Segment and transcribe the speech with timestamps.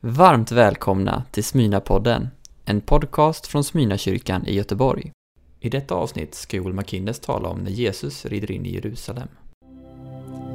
[0.00, 2.28] Varmt välkomna till Smyna-podden,
[2.64, 5.12] en podcast från Smyna-kyrkan i Göteborg.
[5.60, 9.28] I detta avsnitt ska Joel McKinnes tala om när Jesus rider in i Jerusalem.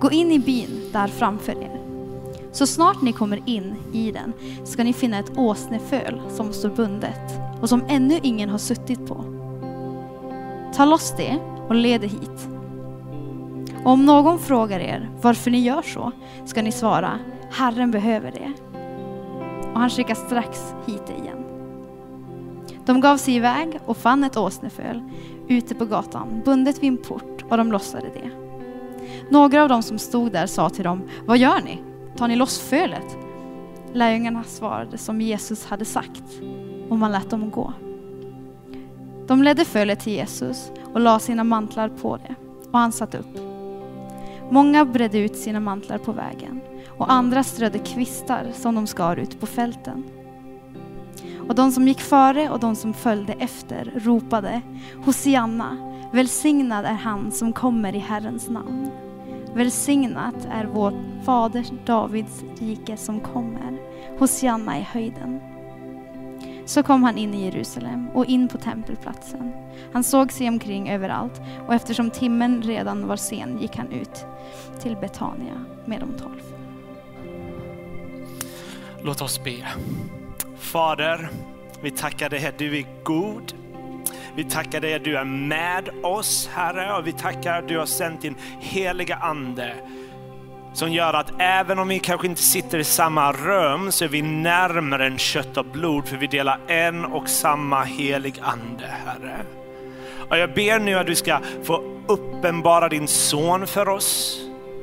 [0.00, 1.77] Gå in i byn där framför er.
[2.52, 4.32] Så snart ni kommer in i den
[4.64, 9.24] ska ni finna ett åsneföl som står bundet och som ännu ingen har suttit på.
[10.74, 11.38] Ta loss det
[11.68, 12.48] och led det hit.
[13.84, 16.12] Och om någon frågar er varför ni gör så
[16.46, 17.18] ska ni svara,
[17.50, 18.52] Herren behöver det.
[19.72, 21.44] Och han skickar strax hit det igen.
[22.86, 25.02] De gav sig iväg och fann ett åsneföl
[25.48, 28.30] ute på gatan, bundet vid en port, och de lossade det.
[29.30, 31.78] Några av dem som stod där sa till dem, vad gör ni?
[32.18, 33.16] Tar ni loss fölet?
[33.92, 36.22] Lärjungarna svarade som Jesus hade sagt
[36.88, 37.72] och man lät dem gå.
[39.26, 42.34] De ledde fölet till Jesus och la sina mantlar på det
[42.72, 43.38] och han satt upp.
[44.50, 49.40] Många bredde ut sina mantlar på vägen och andra strödde kvistar som de skar ut
[49.40, 50.04] på fälten.
[51.48, 54.60] Och de som gick före och de som följde efter ropade
[55.04, 55.76] Hosianna,
[56.12, 58.90] välsignad är han som kommer i Herrens namn.
[59.54, 63.78] Välsignat är vår fader Davids rike som kommer.
[64.18, 65.40] Hosianna i höjden.
[66.66, 69.52] Så kom han in i Jerusalem och in på tempelplatsen.
[69.92, 74.26] Han såg sig omkring överallt och eftersom timmen redan var sen gick han ut
[74.80, 76.42] till Betania med de tolv.
[79.02, 79.56] Låt oss be.
[80.56, 81.30] Fader,
[81.82, 82.54] vi tackar dig här.
[82.58, 83.52] du är god.
[84.38, 87.86] Vi tackar dig att du är med oss Herre och vi tackar att du har
[87.86, 89.74] sänt din heliga Ande
[90.72, 94.22] som gör att även om vi kanske inte sitter i samma rum så är vi
[94.22, 99.36] närmare än kött och blod för vi delar en och samma helig Ande Herre.
[100.30, 104.40] Och jag ber nu att du ska få uppenbara din son för oss,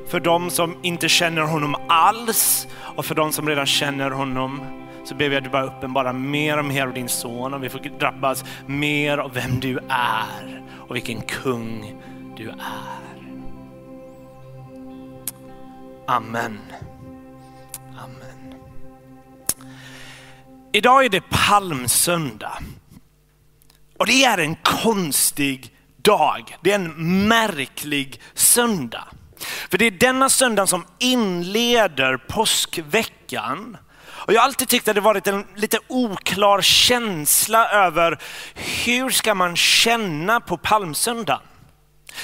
[0.08, 4.60] för de som inte känner honom alls och för de som redan känner honom
[5.06, 7.68] så ber vi att du bara uppenbarar mer och mer av din son och vi
[7.68, 12.02] får drabbas mer av vem du är och vilken kung
[12.36, 13.06] du är.
[16.06, 16.58] Amen.
[17.98, 18.54] Amen.
[20.72, 22.58] Idag är det palmsöndag.
[23.96, 26.56] Och det är en konstig dag.
[26.60, 29.04] Det är en märklig söndag.
[29.70, 33.76] För det är denna söndag som inleder påskveckan
[34.26, 38.18] och jag har alltid tyckt att det varit en lite oklar känsla över
[38.54, 41.40] hur ska man känna på palmsöndagen?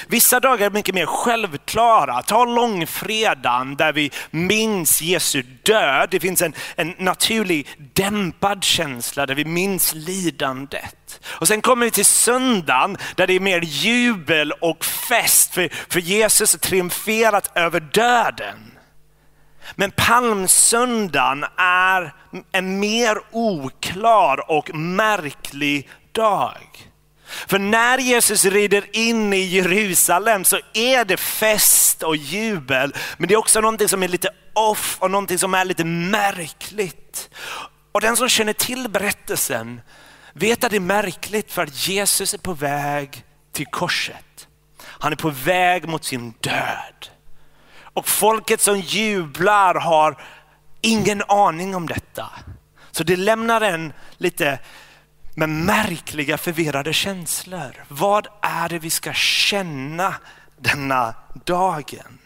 [0.07, 2.21] Vissa dagar är mycket mer självklara.
[2.21, 6.07] Ta långfredagen där vi minns Jesu död.
[6.11, 11.19] Det finns en, en naturlig dämpad känsla där vi minns lidandet.
[11.25, 15.99] Och sen kommer vi till söndagen där det är mer jubel och fest för, för
[15.99, 18.72] Jesus har triumferat över döden.
[19.75, 22.13] Men palmsöndagen är
[22.51, 26.89] en mer oklar och märklig dag.
[27.47, 33.33] För när Jesus rider in i Jerusalem så är det fest och jubel, men det
[33.33, 37.29] är också någonting som är lite off och någonting som är lite märkligt.
[37.91, 39.81] Och den som känner till berättelsen
[40.33, 44.47] vet att det är märkligt för att Jesus är på väg till korset.
[44.83, 47.09] Han är på väg mot sin död.
[47.93, 50.17] Och folket som jublar har
[50.81, 52.29] ingen aning om detta.
[52.91, 54.59] Så det lämnar en lite
[55.35, 57.83] med märkliga förvirrade känslor.
[57.87, 60.15] Vad är det vi ska känna
[60.57, 61.15] denna
[61.45, 62.19] dagen?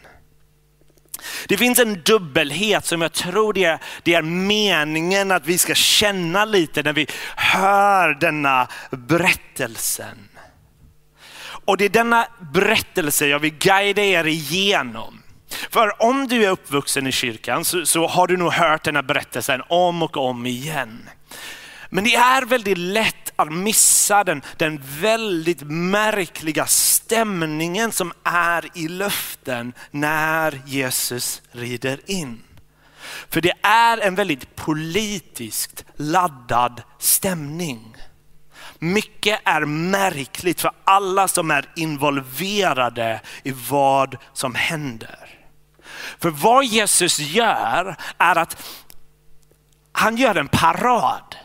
[1.47, 5.75] Det finns en dubbelhet som jag tror det är, det är meningen att vi ska
[5.75, 10.29] känna lite när vi hör denna berättelsen.
[11.39, 15.23] Och det är denna berättelse jag vill guida er igenom.
[15.69, 19.03] För om du är uppvuxen i kyrkan så, så har du nog hört den här
[19.03, 21.09] berättelsen om och om igen.
[21.89, 28.87] Men det är väldigt lätt att missa den, den väldigt märkliga stämningen som är i
[28.87, 32.43] luften när Jesus rider in.
[33.29, 37.95] För det är en väldigt politiskt laddad stämning.
[38.79, 45.26] Mycket är märkligt för alla som är involverade i vad som händer.
[46.21, 48.63] För vad Jesus gör är att
[49.91, 51.35] han gör en parad.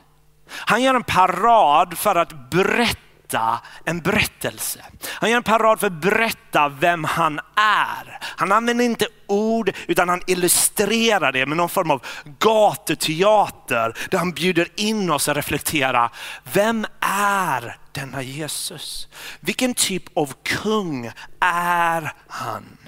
[0.49, 4.81] Han gör en parad för att berätta en berättelse.
[5.09, 8.19] Han gör en parad för att berätta vem han är.
[8.23, 12.07] Han använder inte ord utan han illustrerar det med någon form av
[12.39, 16.11] gatuteater där han bjuder in oss att reflektera.
[16.53, 19.09] Vem är denna Jesus?
[19.41, 21.11] Vilken typ av kung
[21.41, 22.79] är han?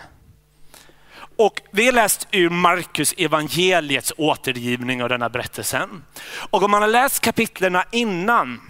[1.37, 6.05] Och vi har läst ur Markus evangeliets återgivning av denna berättelsen.
[6.51, 8.61] Och om man har läst kapitlerna innan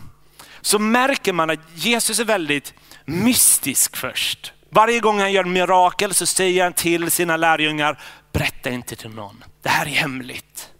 [0.60, 2.74] så märker man att Jesus är väldigt
[3.04, 4.52] mystisk först.
[4.70, 8.00] Varje gång han gör mirakel så säger han till sina lärjungar,
[8.32, 10.70] berätta inte till någon, det här är hemligt.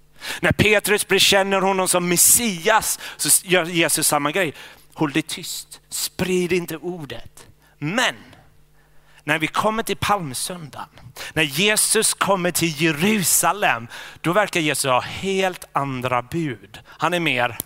[0.40, 4.54] När Petrus bekänner honom som Messias så gör Jesus samma grej.
[4.94, 7.46] Håll dig tyst, sprid inte ordet.
[7.78, 8.14] Men
[9.24, 10.88] när vi kommer till palmsöndagen,
[11.32, 13.88] när Jesus kommer till Jerusalem,
[14.20, 16.80] då verkar Jesus ha helt andra bud.
[16.86, 17.58] Han är mer,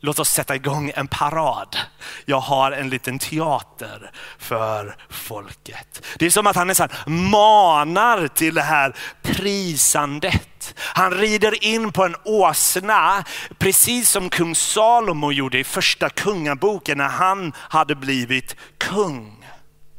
[0.00, 1.76] låt oss sätta igång en parad.
[2.24, 6.06] Jag har en liten teater för folket.
[6.18, 10.74] Det är som att han nästan manar till det här prisandet.
[10.78, 13.24] Han rider in på en åsna,
[13.58, 19.43] precis som kung Salomo gjorde i första kungaboken när han hade blivit kung.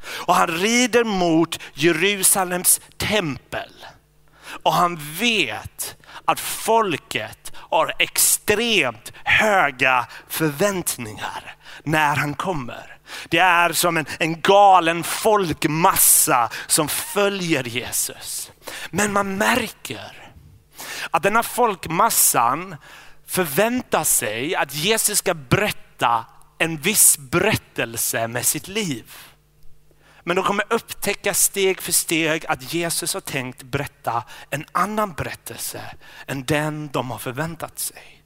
[0.07, 3.72] Och han rider mot Jerusalems tempel.
[4.63, 12.98] Och han vet att folket har extremt höga förväntningar när han kommer.
[13.30, 18.52] Det är som en, en galen folkmassa som följer Jesus.
[18.90, 20.31] Men man märker
[21.12, 22.75] att den här folkmassan
[23.28, 26.25] förväntar sig att Jesus ska berätta
[26.57, 29.13] en viss berättelse med sitt liv.
[30.27, 35.81] Men de kommer upptäcka steg för steg att Jesus har tänkt berätta en annan berättelse
[36.27, 38.24] än den de har förväntat sig.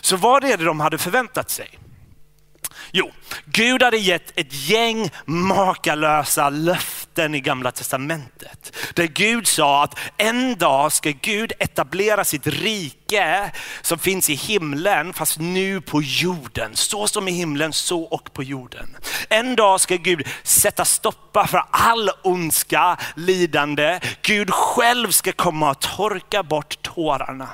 [0.00, 1.78] Så vad är det de hade förväntat sig?
[2.92, 3.12] Jo,
[3.44, 8.76] Gud hade gett ett gäng makalösa löften i gamla testamentet.
[8.94, 15.12] Där Gud sa att en dag ska Gud etablera sitt rike som finns i himlen
[15.12, 16.70] fast nu på jorden.
[16.74, 18.96] Så som i himlen, så och på jorden.
[19.28, 24.00] En dag ska Gud sätta stoppa för all ondska, lidande.
[24.22, 27.48] Gud själv ska komma och torka bort tårarna.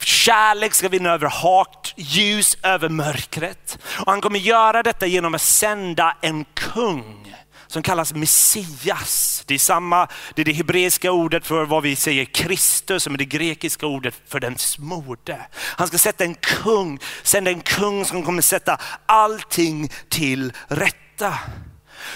[0.00, 3.78] Kärlek ska vinna över hat, ljus över mörkret.
[3.84, 7.34] Och han kommer göra detta genom att sända en kung
[7.66, 9.42] som kallas Messias.
[9.46, 13.18] Det är, samma, det är det hebreiska ordet för vad vi säger Kristus, som är
[13.18, 15.46] det grekiska ordet för den smorde.
[15.54, 21.38] Han ska sätta en kung, sända en kung som kommer sätta allting till rätta.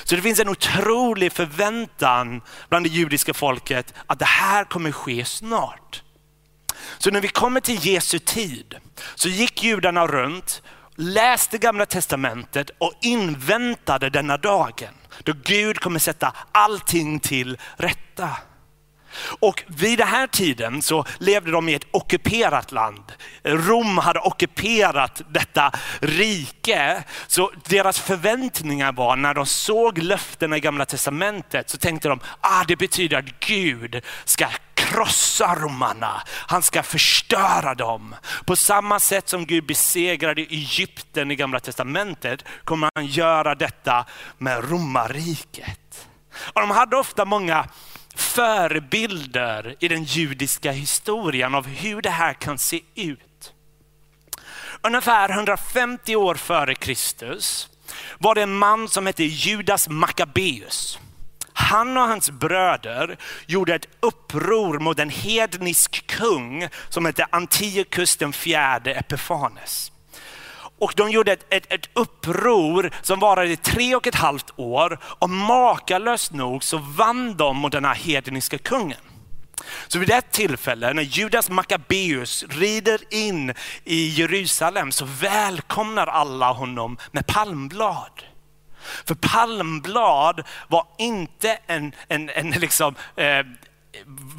[0.05, 5.25] Så det finns en otrolig förväntan bland det judiska folket att det här kommer ske
[5.25, 6.03] snart.
[6.99, 8.75] Så när vi kommer till Jesu tid
[9.15, 10.62] så gick judarna runt,
[10.97, 18.29] läste gamla testamentet och inväntade denna dagen då Gud kommer sätta allting till rätta.
[19.41, 23.12] Och vid den här tiden så levde de i ett ockuperat land.
[23.44, 27.05] Rom hade ockuperat detta rike.
[27.26, 32.65] Så deras förväntningar var när de såg löftena i gamla testamentet så tänkte de, ah,
[32.69, 36.23] det betyder att Gud ska krossa romarna.
[36.29, 38.15] Han ska förstöra dem.
[38.47, 44.06] På samma sätt som Gud besegrade Egypten i gamla testamentet kommer han göra detta
[44.38, 46.09] med romarriket.
[46.53, 47.69] Och de hade ofta många
[48.19, 53.53] förebilder i den judiska historien av hur det här kan se ut.
[54.82, 57.69] Ungefär 150 år före Kristus
[58.19, 60.98] var det en man som hette Judas Maccabeus.
[61.53, 68.32] Han och hans bröder gjorde ett uppror mot en hednisk kung som hette Antiochus den
[68.32, 69.93] fjärde Epifanes.
[70.79, 74.99] Och de gjorde ett, ett, ett, uppror som varade i tre och ett halvt år
[75.03, 78.99] och makalöst nog så vann de mot den här hedniska kungen.
[79.89, 83.55] Så vid ett tillfälle när Judas Maccabeus rider in
[83.85, 88.23] i Jerusalem så välkomnar alla honom med palmblad.
[89.05, 93.47] För palmblad var inte en, en, en liksom, eh,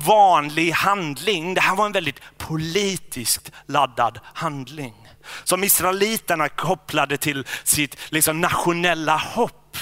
[0.06, 1.54] vanlig handling.
[1.54, 4.99] Det här var en väldigt politiskt laddad handling.
[5.44, 9.78] Som israeliterna kopplade till sitt liksom, nationella hopp.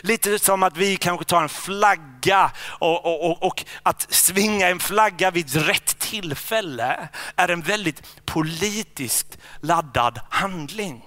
[0.00, 4.80] Lite som att vi kanske tar en flagga och, och, och, och, att svinga en
[4.80, 11.02] flagga vid rätt tillfälle är en väldigt politiskt laddad handling.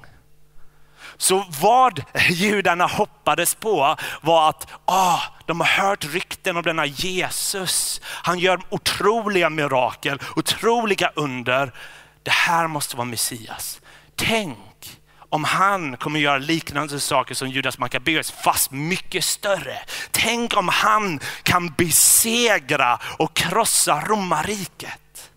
[1.18, 8.02] Så vad judarna hoppades på var att ah, de har hört rykten om denna Jesus.
[8.06, 11.74] Han gör otroliga mirakel, otroliga under.
[12.26, 13.82] Det här måste vara Messias.
[14.16, 19.80] Tänk om han kommer göra liknande saker som Judas Maccabeus fast mycket större.
[20.12, 25.32] Tänk om han kan besegra och krossa romarriket.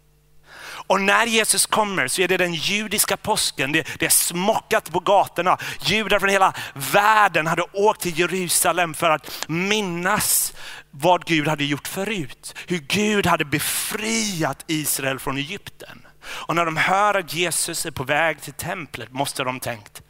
[0.89, 3.73] Och när Jesus kommer så är det den judiska påsken.
[3.73, 5.59] Det, det är smockat på gatorna.
[5.81, 6.53] Judar från hela
[6.93, 10.53] världen hade åkt till Jerusalem för att minnas
[10.91, 12.55] vad Gud hade gjort förut.
[12.67, 16.08] Hur Gud hade befriat Israel från Egypten.
[16.31, 20.03] Och när de hör att Jesus är på väg till templet måste de tänkt,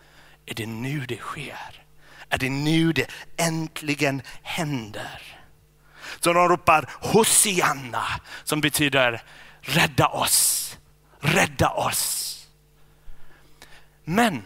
[0.46, 1.84] är det nu det sker?
[2.28, 5.22] Är det nu det äntligen händer?
[6.20, 8.06] Så de ropar Hosianna
[8.44, 9.22] som betyder
[9.60, 10.76] rädda oss,
[11.20, 12.24] rädda oss.
[14.04, 14.42] Men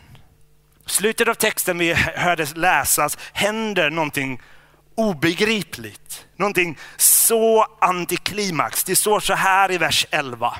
[0.86, 4.40] slutet av texten vi hörde läsas händer någonting
[4.94, 6.26] obegripligt.
[6.36, 8.84] Någonting så antiklimax.
[8.84, 10.56] Det står så här i vers 11.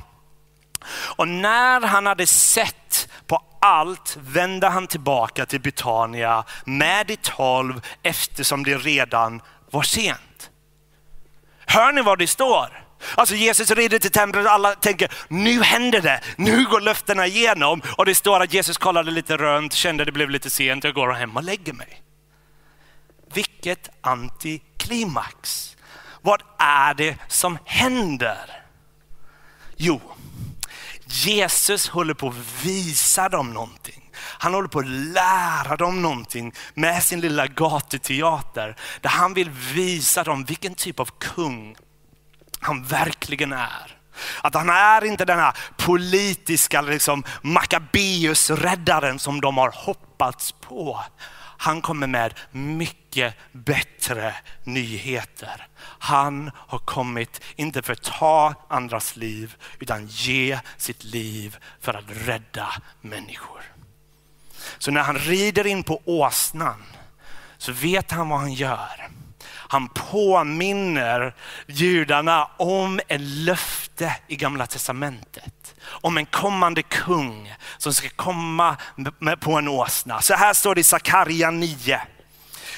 [0.91, 7.81] Och när han hade sett på allt vände han tillbaka till Betania med de tolv
[8.03, 10.51] eftersom det redan var sent.
[11.67, 12.83] Hör ni vad det står?
[13.15, 17.83] Alltså Jesus rider till templet och alla tänker, nu händer det, nu går löftena igenom.
[17.97, 21.13] Och det står att Jesus kollade lite runt, kände det blev lite sent, jag går
[21.13, 22.03] hem och lägger mig.
[23.35, 25.69] Vilket antiklimax.
[26.21, 28.63] Vad är det som händer?
[29.77, 30.01] Jo,
[31.13, 34.11] Jesus håller på att visa dem någonting.
[34.15, 38.77] Han håller på att lära dem någonting med sin lilla gatuteater.
[39.01, 41.77] Där han vill visa dem vilken typ av kung
[42.61, 43.99] han verkligen är.
[44.43, 51.01] Att han är inte den här politiska liksom, Maccabeus-räddaren som de har hoppats på.
[51.59, 53.02] Han kommer med mycket
[53.53, 55.67] bättre nyheter.
[55.99, 62.05] Han har kommit, inte för att ta andras liv, utan ge sitt liv för att
[62.09, 62.69] rädda
[63.01, 63.63] människor.
[64.79, 66.83] Så när han rider in på åsnan
[67.59, 69.09] så vet han vad han gör.
[69.73, 71.35] Han påminner
[71.67, 75.75] judarna om en löfte i gamla testamentet.
[75.85, 78.77] Om en kommande kung som ska komma
[79.41, 80.21] på en åsna.
[80.21, 82.01] Så här står det i Sakarja 9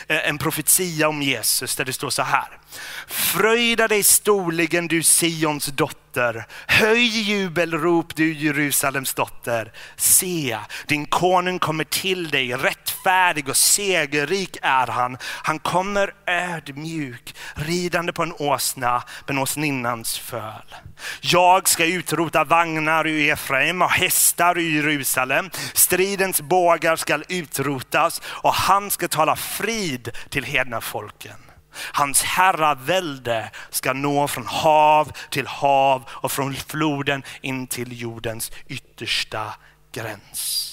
[0.08, 2.58] Eh, en profetia om Jesus där det står så här.
[3.06, 6.46] Fröjda dig storligen du Sions dotter.
[6.66, 9.72] Höj jubelrop du Jerusalems dotter.
[9.96, 15.18] Se, din konung kommer till dig, rättfärdig och segerrik är han.
[15.22, 20.74] Han kommer ödmjuk, ridande på en åsna, men åsninnans föl.
[21.20, 25.50] Jag ska utrota vagnar ur Efraim och hästar ur Jerusalem.
[25.72, 31.36] Stridens bågar ska utrotas och han ska tala frid till hedna folken.
[31.76, 39.54] Hans herravälde ska nå från hav till hav och från floden in till jordens yttersta
[39.92, 40.70] gräns.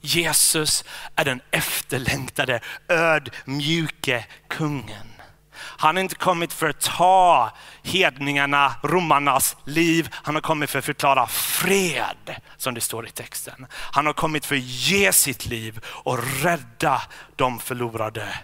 [0.00, 0.84] Jesus
[1.16, 5.16] är den efterlängtade ödmjuke kungen.
[5.56, 10.08] Han har inte kommit för att ta hedningarna, romarnas liv.
[10.12, 13.66] Han har kommit för att förklara fred, som det står i texten.
[13.70, 17.02] Han har kommit för att ge sitt liv och rädda
[17.36, 18.38] de förlorade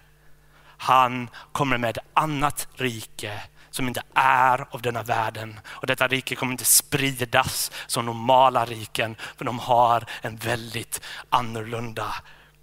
[0.82, 5.60] han kommer med ett annat rike som inte är av denna världen.
[5.66, 12.14] Och detta rike kommer inte spridas som normala riken, för de har en väldigt annorlunda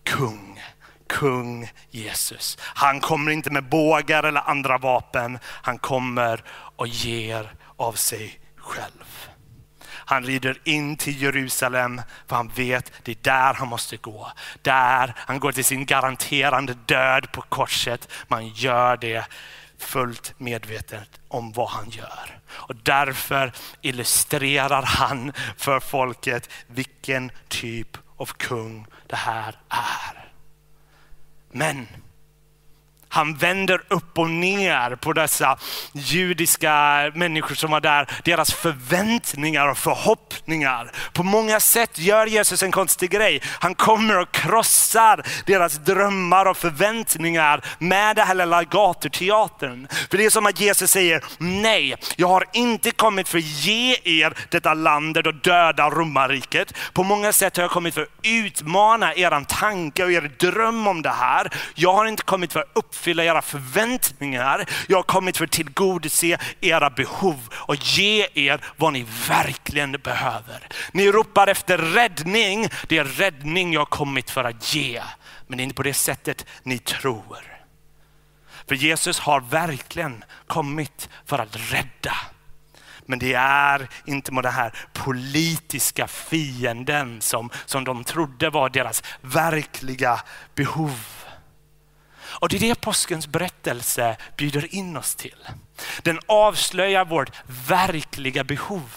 [0.04, 0.64] kung.
[1.08, 2.58] Kung Jesus.
[2.62, 5.40] Han kommer inte med bågar eller andra vapen.
[5.44, 6.44] Han kommer
[6.76, 9.29] och ger av sig själv.
[10.10, 14.32] Han rider in till Jerusalem för han vet det är där han måste gå.
[14.62, 18.10] Där han går till sin garanterande död på korset.
[18.28, 19.26] Man gör det
[19.78, 22.40] fullt medvetet om vad han gör.
[22.50, 23.52] Och därför
[23.82, 30.32] illustrerar han för folket vilken typ av kung det här är.
[31.52, 31.88] Men
[33.10, 35.58] han vänder upp och ner på dessa
[35.94, 36.72] judiska
[37.16, 40.92] människor som var där, deras förväntningar och förhoppningar.
[41.14, 43.42] På många sätt gör Jesus en konstig grej.
[43.60, 49.88] Han kommer och krossar deras drömmar och förväntningar med det här lilla gatuteatern.
[50.10, 53.98] För det är som att Jesus säger, nej, jag har inte kommit för att ge
[54.04, 56.74] er detta landet och döda romarriket.
[56.94, 61.02] På många sätt har jag kommit för att utmana er tanke och er dröm om
[61.02, 61.50] det här.
[61.76, 64.66] Jag har inte kommit för att uppfylla era förväntningar.
[64.88, 70.68] Jag har kommit för att tillgodose era behov och ge er vad ni verkligen behöver.
[70.92, 72.68] Ni ropar efter räddning.
[72.88, 75.02] Det är räddning jag har kommit för att ge.
[75.48, 77.38] Men det är inte på det sättet ni tror.
[78.68, 82.16] För Jesus har verkligen kommit för att rädda.
[83.06, 89.04] Men det är inte med den här politiska fienden som, som de trodde var deras
[89.22, 90.20] verkliga
[90.56, 91.19] behov.
[92.30, 95.48] Och det är det påskens berättelse bjuder in oss till.
[96.02, 97.32] Den avslöjar vårt
[97.68, 98.90] verkliga behov.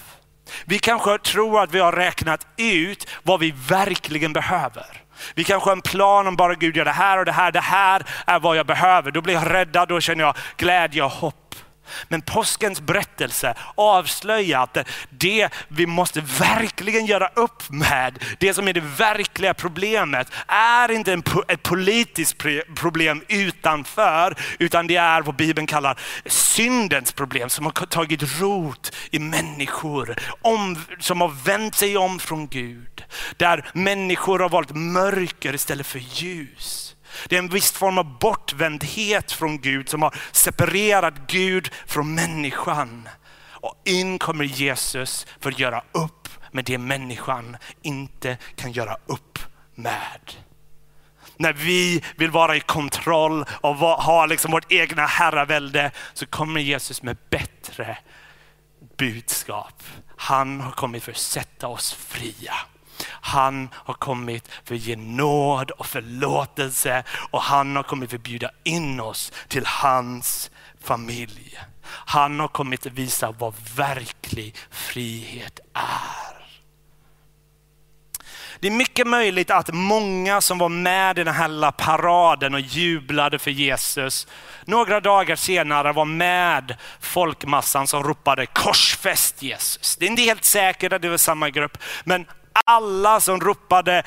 [0.65, 5.03] Vi kanske tror att vi har räknat ut vad vi verkligen behöver.
[5.35, 7.61] Vi kanske har en plan om bara Gud gör det här och det här, det
[7.61, 9.11] här är vad jag behöver.
[9.11, 11.55] Då blir jag räddad, då känner jag glädje och hopp.
[12.09, 14.79] Men påskens berättelse avslöjar att
[15.11, 21.23] det vi måste verkligen göra upp med, det som är det verkliga problemet, är inte
[21.49, 22.37] ett politiskt
[22.75, 29.19] problem utanför, utan det är vad Bibeln kallar syndens problem som har tagit rot i
[29.19, 30.17] människor,
[31.01, 33.05] som har vänt sig om från Gud.
[33.37, 36.97] Där människor har valt mörker istället för ljus.
[37.29, 43.09] Det är en viss form av bortvändhet från Gud som har separerat Gud från människan.
[43.51, 49.39] Och in kommer Jesus för att göra upp med det människan inte kan göra upp
[49.75, 50.33] med.
[51.37, 57.03] När vi vill vara i kontroll och ha liksom vårt egna herravälde så kommer Jesus
[57.03, 57.99] med bättre
[58.97, 59.83] budskap.
[60.17, 62.55] Han har kommit för att sätta oss fria.
[63.25, 68.23] Han har kommit för att ge nåd och förlåtelse och han har kommit för att
[68.23, 70.51] bjuda in oss till hans
[70.81, 71.59] familj.
[71.85, 76.33] Han har kommit att visa vad verklig frihet är.
[78.61, 82.61] Det är mycket möjligt att många som var med i den här lilla paraden och
[82.61, 84.27] jublade för Jesus,
[84.65, 89.97] några dagar senare var med folkmassan som ropade korsfäst Jesus.
[89.97, 94.03] Det är inte helt säkert att det var samma grupp, men alla som ropade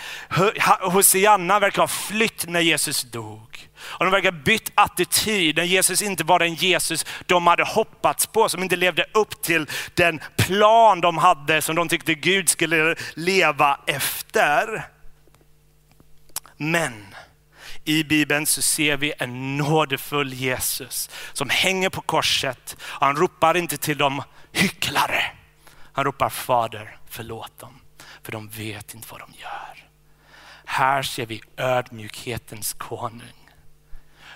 [0.82, 3.70] Hosianna verkar ha flytt när Jesus dog.
[3.78, 8.28] Och de verkar ha bytt attityd när Jesus inte var den Jesus de hade hoppats
[8.28, 12.96] på, som inte levde upp till den plan de hade som de tyckte Gud skulle
[13.14, 14.88] leva efter.
[16.58, 17.16] Men
[17.84, 22.78] i Bibeln så ser vi en nådefull Jesus som hänger på korset.
[22.82, 25.24] Han ropar inte till de hycklare.
[25.94, 27.80] Han ropar Fader, förlåt dem
[28.26, 29.90] för de vet inte vad de gör.
[30.66, 33.50] Här ser vi ödmjukhetens konung.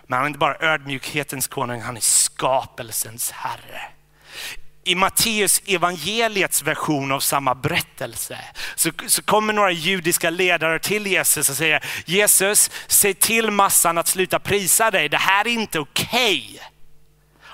[0.03, 3.81] Men han är inte bara ödmjukhetens konung, han är skapelsens herre.
[4.83, 8.39] I Matteus evangeliets version av samma berättelse
[8.75, 14.07] så, så kommer några judiska ledare till Jesus och säger Jesus, säg till massan att
[14.07, 16.51] sluta prisa dig, det här är inte okej.
[16.55, 16.68] Okay.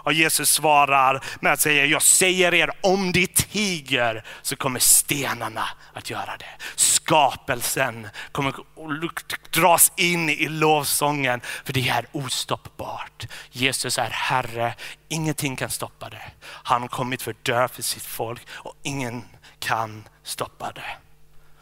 [0.06, 5.68] Och Jesus svarar med att säga, jag säger er om de tiger så kommer stenarna
[5.94, 6.64] att göra det.
[6.76, 8.54] Skapelsen kommer
[9.52, 13.28] dras in i lovsången för det är ostoppbart.
[13.52, 14.76] Jesus är Herre,
[15.10, 16.32] ingenting kan stoppa det.
[16.42, 19.26] Han har kommit för att dö för sitt folk och ingen
[19.60, 20.98] kan stoppa det.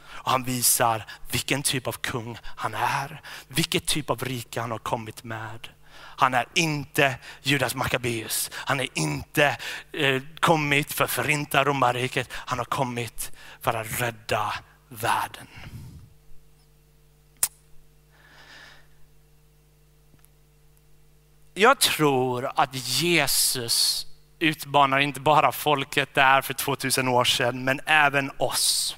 [0.05, 4.79] Och han visar vilken typ av kung han är, vilket typ av rike han har
[4.79, 5.69] kommit med.
[5.95, 8.51] Han är inte Judas Maccabeus.
[8.53, 9.57] Han är inte
[9.91, 12.29] eh, kommit för att förinta romarriket.
[12.33, 14.53] Han har kommit för att rädda
[14.89, 15.47] världen.
[21.53, 24.07] Jag tror att Jesus
[24.39, 28.95] utmanar inte bara folket där för 2000 år sedan, men även oss.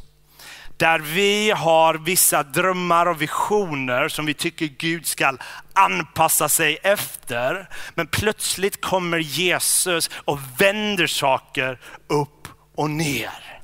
[0.78, 5.38] Där vi har vissa drömmar och visioner som vi tycker Gud ska
[5.76, 7.70] anpassa sig efter.
[7.96, 13.62] Men plötsligt kommer Jesus och vänder saker upp och ner.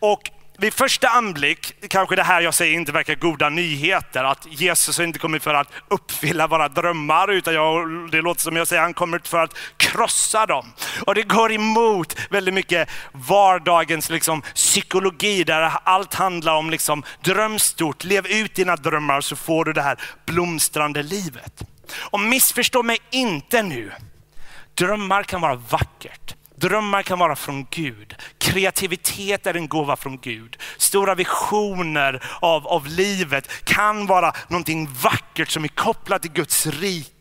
[0.00, 4.24] Och vid första anblick kanske det här jag säger inte verkar goda nyheter.
[4.24, 8.68] Att Jesus inte kommit för att uppfylla våra drömmar, utan jag, det låter som jag
[8.68, 10.72] säger, han kommer för att krossa dem.
[11.06, 17.58] Och det går emot väldigt mycket vardagens liksom, psykologi, där allt handlar om liksom, dröm
[17.58, 21.62] stort, lev ut dina drömmar så får du det här blomstrande livet.
[21.94, 23.92] Och missförstå mig inte nu.
[24.74, 26.34] Drömmar kan vara vackert.
[26.62, 28.14] Drömmar kan vara från Gud.
[28.38, 30.56] Kreativitet är en gåva från Gud.
[30.76, 37.11] Stora visioner av, av livet kan vara någonting vackert som är kopplat till Guds rike.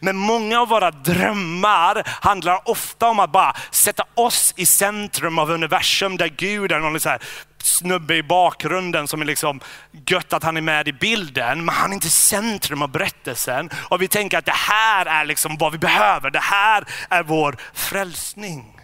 [0.00, 5.50] Men många av våra drömmar handlar ofta om att bara sätta oss i centrum av
[5.50, 7.22] universum där Gud är någon så här
[7.62, 9.60] snubbe i bakgrunden som är liksom
[10.06, 13.70] gött att han är med i bilden, men han är inte centrum av berättelsen.
[13.74, 17.56] Och vi tänker att det här är liksom vad vi behöver, det här är vår
[17.74, 18.80] frälsning.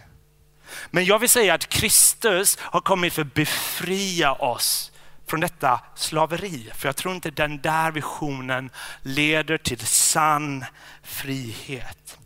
[0.91, 4.91] Men jag vill säga att Kristus har kommit för att befria oss
[5.27, 6.71] från detta slaveri.
[6.75, 8.69] För jag tror inte den där visionen
[9.01, 10.65] leder till sann
[11.03, 12.17] frihet.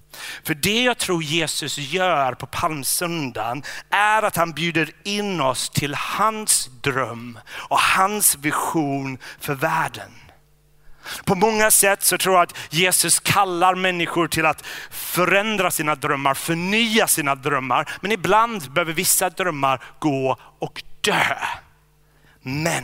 [0.44, 5.96] För det jag tror Jesus gör på palmsöndagen är att han bjuder in oss till
[5.96, 10.12] hans dröm och hans vision för världen.
[11.26, 16.34] På många sätt så tror jag att Jesus kallar människor till att förändra sina drömmar,
[16.34, 17.90] förnya sina drömmar.
[18.02, 21.36] Men ibland behöver vissa drömmar gå och dö.
[22.42, 22.84] Men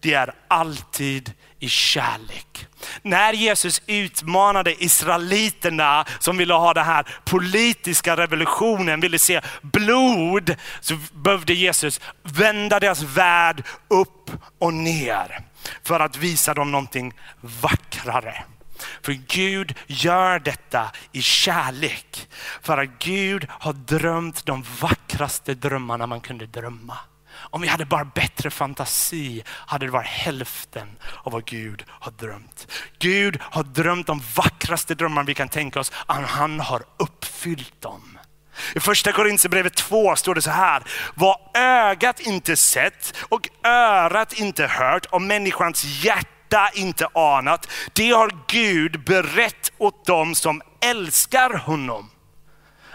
[0.00, 2.66] det är alltid i kärlek.
[3.02, 10.98] När Jesus utmanade israeliterna som ville ha den här politiska revolutionen, ville se blod, så
[11.12, 15.40] behövde Jesus vända deras värld upp och ner
[15.82, 18.44] för att visa dem någonting vackrare.
[19.02, 22.28] För Gud gör detta i kärlek.
[22.62, 26.98] För att Gud har drömt de vackraste drömmarna man kunde drömma.
[27.50, 30.88] Om vi hade bara bättre fantasi hade det varit hälften
[31.22, 32.72] av vad Gud har drömt.
[32.98, 35.92] Gud har drömt de vackraste drömmar vi kan tänka oss.
[36.06, 38.18] Han har uppfyllt dem.
[38.74, 40.82] I första Korintierbrevet 2 står det så här.
[41.14, 47.68] Vad ögat inte sett och örat inte hört och människans hjärta inte anat.
[47.92, 52.10] Det har Gud berett åt dem som älskar honom.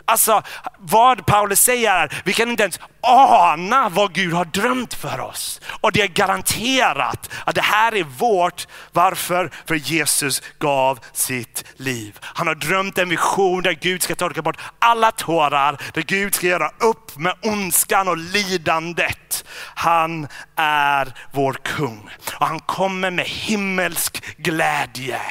[0.06, 0.42] Alltså
[0.80, 5.62] vad Paulus säger är, vi kan inte ens ana vad Gud har drömt för oss.
[5.82, 8.68] Och det är garanterat att det här är vårt.
[8.92, 9.52] Varför?
[9.66, 12.20] För Jesus gav sitt liv.
[12.22, 16.48] Han har drömt en vision där Gud ska torka bort alla tårar, där Gud ska
[16.48, 19.46] göra upp med ondskan och lidandet.
[19.76, 25.22] Han är vår kung och han kommer med himmelsk glädje.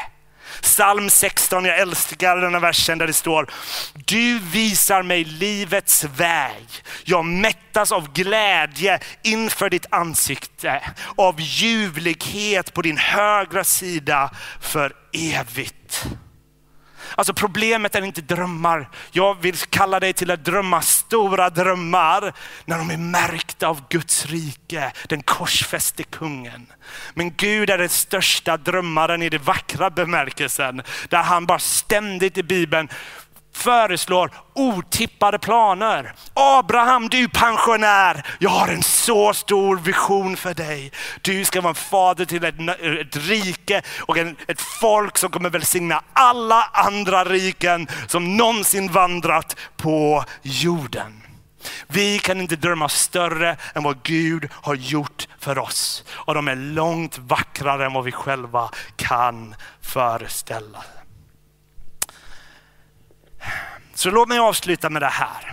[0.64, 3.50] Psalm 16, jag älskar den här versen där det står,
[3.94, 6.66] du visar mig livets väg.
[7.04, 10.82] Jag mättas av glädje inför ditt ansikte,
[11.16, 16.06] av ljuvlighet på din högra sida för evigt.
[17.14, 18.88] Alltså problemet är inte drömmar.
[19.12, 22.32] Jag vill kalla dig till att drömma stora drömmar
[22.64, 26.66] när de är märkta av Guds rike, den korsfäste kungen.
[27.14, 32.42] Men Gud är den största drömmaren i den vackra bemärkelsen, där han bara ständigt i
[32.42, 32.88] Bibeln
[33.54, 36.14] föreslår otippade planer.
[36.34, 40.92] Abraham, du pensionär, jag har en så stor vision för dig.
[41.22, 42.54] Du ska vara en fader till ett,
[43.00, 49.56] ett rike och en, ett folk som kommer välsigna alla andra riken som någonsin vandrat
[49.76, 51.20] på jorden.
[51.86, 56.04] Vi kan inte drömma större än vad Gud har gjort för oss.
[56.10, 60.84] Och de är långt vackrare än vad vi själva kan föreställa.
[63.94, 65.52] Så låt mig avsluta med det här.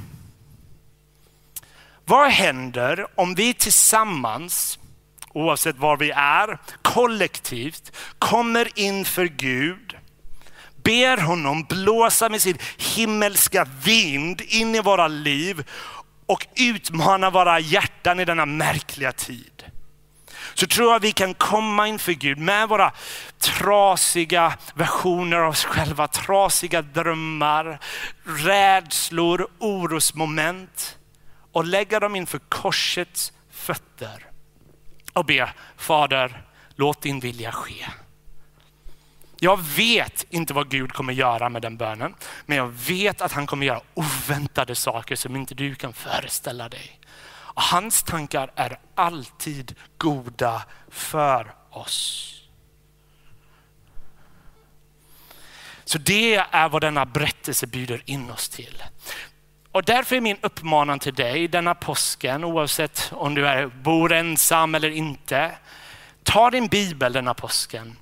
[2.06, 4.80] Vad händer om vi tillsammans,
[5.30, 9.98] oavsett var vi är, kollektivt kommer inför Gud,
[10.84, 15.70] ber honom blåsa med sin himmelska vind in i våra liv
[16.26, 19.71] och utmana våra hjärtan i denna märkliga tid
[20.54, 22.94] så tror jag vi kan komma inför Gud med våra
[23.40, 27.80] trasiga versioner av oss själva, trasiga drömmar,
[28.24, 30.98] rädslor, orosmoment
[31.52, 34.26] och lägga dem inför korsets fötter
[35.14, 36.44] och be Fader,
[36.76, 37.86] låt din vilja ske.
[39.44, 43.48] Jag vet inte vad Gud kommer göra med den bönen, men jag vet att han
[43.48, 47.01] kommer göra oväntade saker som inte du kan föreställa dig.
[47.54, 52.28] Och hans tankar är alltid goda för oss.
[55.86, 58.84] Så det är vad denna berättelse bjuder in oss till.
[59.72, 64.76] Och därför är min uppmaning till dig denna påsken, oavsett om du är, bor ensam
[64.76, 65.52] eller inte.
[66.24, 67.98] Ta din bibel denna påsken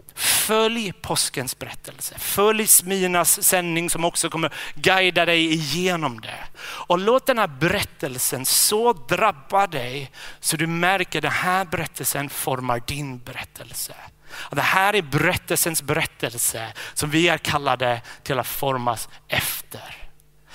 [0.49, 2.19] Följ påskens berättelse.
[2.19, 6.43] Följ Sminas sändning som också kommer guida dig igenom det.
[6.59, 12.29] Och låt den här berättelsen så drabba dig så du märker att den här berättelsen
[12.29, 13.95] formar din berättelse.
[14.31, 19.98] Och det här är berättelsens berättelse som vi är kallade till att formas efter.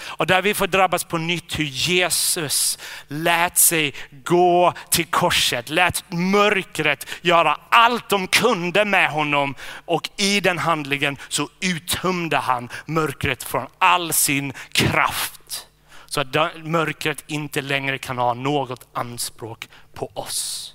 [0.07, 6.05] Och där vi får drabbas på nytt hur Jesus lät sig gå till korset, lät
[6.11, 13.43] mörkret göra allt de kunde med honom och i den handlingen så uttömde han mörkret
[13.43, 15.67] från all sin kraft.
[16.07, 20.75] Så att mörkret inte längre kan ha något anspråk på oss.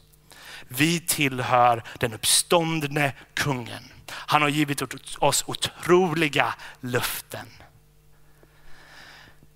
[0.68, 3.84] Vi tillhör den uppståndne kungen.
[4.12, 4.82] Han har givit
[5.20, 7.48] oss otroliga löften.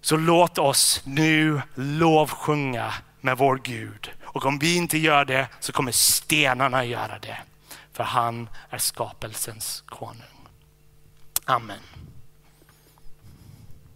[0.03, 4.09] Så låt oss nu lovsjunga med vår Gud.
[4.23, 7.37] Och om vi inte gör det så kommer stenarna göra det.
[7.91, 10.47] För han är skapelsens konung.
[11.45, 11.79] Amen.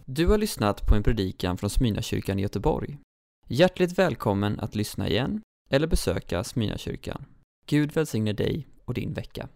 [0.04, 2.98] Du har lyssnat på en predikan från Smyrnakyrkan i Göteborg.
[3.48, 7.24] Hjärtligt välkommen att lyssna igen eller besöka Smyrnakyrkan.
[7.66, 9.48] Gud välsigne dig och din vecka.